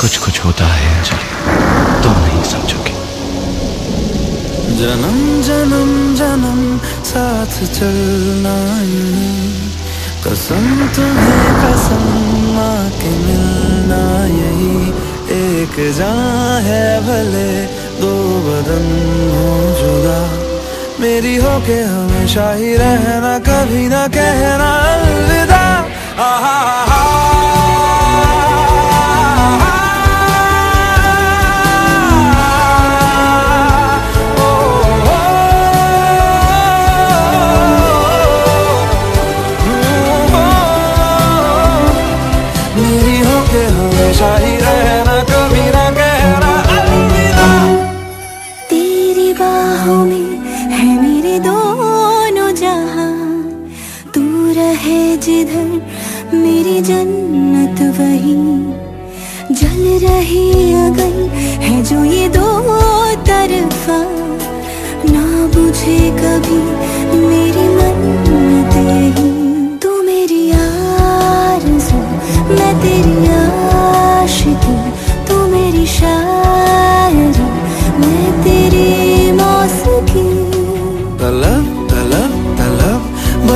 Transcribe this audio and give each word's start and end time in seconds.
कुछ 0.00 0.16
कुछ 0.18 0.44
होता 0.44 0.64
है 0.64 0.96
अंजलि 0.96 1.26
तुम 2.02 2.12
नहीं 2.12 2.42
समझोगे। 2.42 2.92
जन्म 4.76 5.16
जन्म 5.42 6.14
जन्म, 6.14 6.60
साथ 7.04 7.56
चलना 7.74 8.54
कसम 10.24 10.66
तुम्हें, 10.94 11.48
कसम 11.62 12.04
माँ 12.54 12.90
के 12.90 13.10
मिलना 13.10 14.02
यही। 14.26 14.88
एक 15.38 15.92
जान 15.94 16.62
है 16.62 17.00
भले, 17.00 17.50
दो 18.00 18.14
बदन 18.46 18.86
हो 19.34 19.50
जुदा। 19.80 20.20
मेरी 21.00 21.36
हो 21.36 21.60
के 21.66 21.80
हमेशा 21.82 22.52
ही 22.52 22.74
रहना, 22.76 23.38
कभी 23.38 23.88
ना 23.88 24.06
कहना 24.06 24.70
अलविदा। 24.94 25.62
आहा 26.18 26.56
आहा। 26.72 27.57
बाहों 49.88 50.04
में 50.04 50.40
है 50.70 51.02
मेरे 51.02 51.38
दोनों 51.38 52.50
जहाँ। 52.54 53.12
तू 54.14 54.20
रहे 54.52 55.16
जिधर, 55.16 55.68
मेरी 56.34 56.80
जन्नत 56.82 57.80
वही। 57.96 58.36
जल 59.54 60.06
रही 60.06 60.72
अगर 60.72 61.14
है 61.64 61.82
जो 61.84 62.04
ये 62.04 62.28
दो 62.28 62.48
तरफा, 63.28 63.98
ना 65.12 65.24
बुझे 65.54 65.98
कभी 66.20 66.87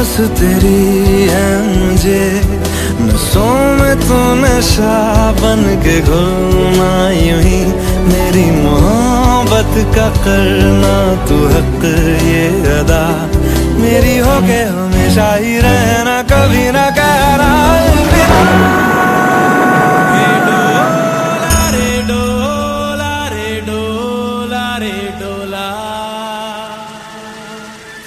बस 0.02 0.16
तेरी 0.38 1.26
है 1.30 1.48
मुझे 1.62 2.22
नसों 3.00 3.50
में 3.78 3.94
तो 4.00 4.18
नशा 4.34 4.94
बन 5.32 5.62
के 5.84 5.94
घुलना 6.00 6.88
यूँ 7.10 7.38
ही। 7.42 7.60
मेरी 8.08 8.44
मोहब्बत 8.56 9.78
का 9.94 10.08
करना 10.24 10.94
तू 11.26 11.38
हक 11.54 11.84
ये 12.26 12.42
अदा। 12.78 13.04
मेरी 13.78 14.16
हो 14.18 14.34
के 14.42 14.60
हमेशा 14.74 15.28
ही 15.34 15.58
रहना, 15.60 16.16
कभी 16.32 16.64
ना 16.72 16.86
कहना। 16.98 17.50
अलविदा 17.76 18.30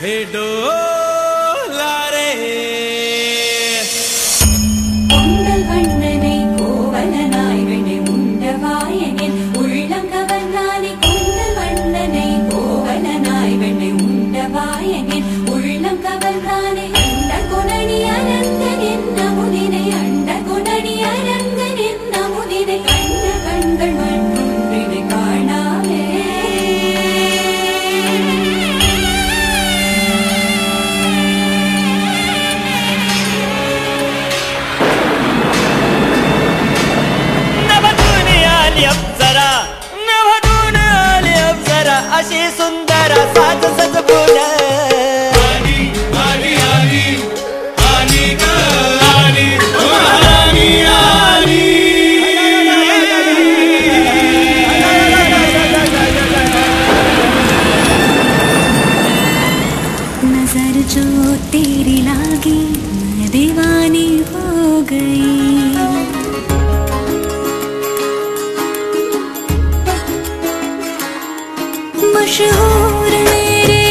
हे 0.02 0.16
आली 38.75 38.86
अप्सरा. 38.86 39.50
नभटून 40.08 40.75
आली 40.75 41.34
अप्सरा. 41.41 41.97
अशी 42.18 42.41
सुंदर 42.58 43.13
साज 43.36 43.66
सजबून 43.78 44.34
नजर 60.25 60.75
जो 60.94 61.35
तेरी 61.53 61.97
लागी 62.02 62.59
मैं 63.18 63.30
दीवानी 63.31 64.08
हो 64.34 64.81
गई। 64.91 65.34
मशहूर 72.25 73.12
मेरे 73.30 73.81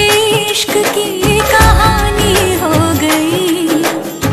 इश्क 0.51 0.71
की 0.95 1.39
कहानी 1.51 2.33
हो 2.55 2.71
गई। 3.03 3.67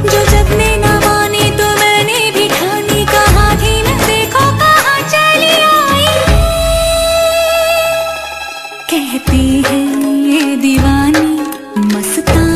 जो 0.10 0.22
जब 0.32 0.50
ने 0.58 0.70
ना 0.78 0.94
मानी 1.00 1.52
तो 1.52 1.68
मैंने 1.82 2.20
भी 2.32 2.48
ठानी। 2.50 3.06
कहा 3.06 3.46
थी 3.56 3.74
न 3.82 3.98
देखो, 4.08 4.46
कहा 4.64 4.96
चली 5.14 5.54
आई। 5.70 6.06
कहती 8.92 9.44
है 9.68 9.82
ये 10.30 10.56
दीवानी 10.56 11.28
मस्तानी। 11.94 12.51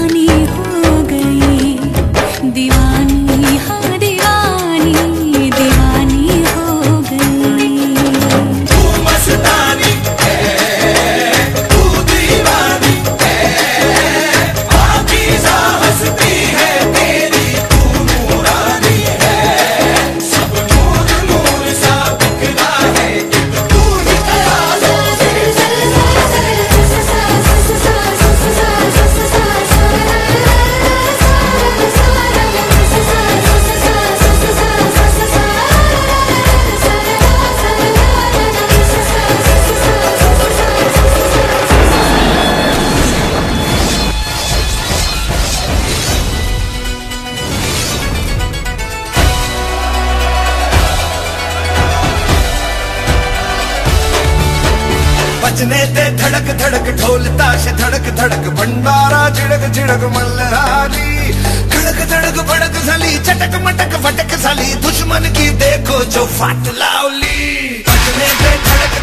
बजने 55.55 55.81
ते 55.95 56.03
धड़क 56.19 56.47
धड़क, 56.59 56.87
ढोल 56.99 57.27
ताश 57.39 57.65
धड़क 57.79 58.07
धड़क, 58.19 58.47
भंडारा 58.59 59.21
झिड़क 59.29 59.63
झिड़क 59.71 60.03
मल्लारी 60.15 61.31
खड़क 61.71 61.99
धड़क, 62.11 62.39
भड़क 62.49 62.75
साली, 62.85 63.11
चटक 63.23 63.55
मटक, 63.63 63.95
फटक 64.03 64.35
साली, 64.43 64.73
दुश्मन 64.83 65.31
की 65.31 65.49
देखो 65.55 66.03
जो 66.11 66.25
फाट 66.35 66.67
लावली। 66.75 67.39
नाचने 67.87 68.27
ते 68.41 68.51
धड़क 68.67 68.94